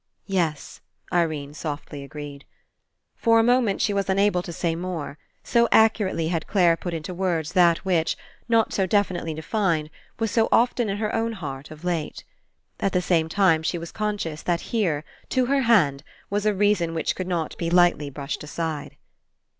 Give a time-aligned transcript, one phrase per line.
[0.25, 0.81] "Yes,"
[1.13, 2.45] Irene softly agreed.
[3.15, 6.47] For a mo ment she was unable to say more, so accurately 121 PASSING had
[6.47, 8.17] Clare put into words that which,
[8.49, 12.23] not so definitely defined, was so often in her own heart of late.
[12.79, 16.95] At the same time she was conscious that here, to her hand, was a reason
[16.95, 18.97] which could not be lightly brushed aside.